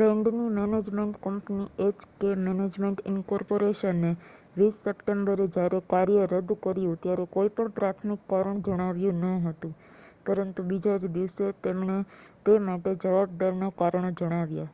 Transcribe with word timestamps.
બેન્ડની 0.00 0.52
management 0.54 1.16
company 1.24 1.66
H K 1.84 2.30
management 2.40 3.02
incorporation 3.10 4.00
એ 4.04 4.12
20 4.56 4.78
સપ્ટેમ્બરે 4.78 5.44
જયારે 5.50 5.80
કાર્ય 5.90 6.22
રદ 6.28 6.48
કર્યું 6.62 7.00
ત્યારે 7.02 7.26
કોઈ 7.30 7.54
પણ 7.54 7.74
પ્રાથમિક 7.74 8.20
કારણ 8.30 8.64
જણાવ્યું 8.64 9.20
ન 9.26 9.44
હતું 9.44 9.72
પરંતુ 10.24 10.60
બીજા 10.66 10.98
જ 10.98 11.14
દિવસે 11.14 11.44
એમણે 11.68 11.98
તે 12.44 12.52
માટે 12.64 12.90
જવાબદારના 13.02 13.72
કારણો 13.78 14.10
જણાવ્યા 14.16 14.72